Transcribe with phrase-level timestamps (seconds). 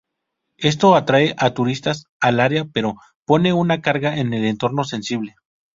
[0.57, 5.35] Esto atrae a turistas al área pero pone una carga en el entorno sensible.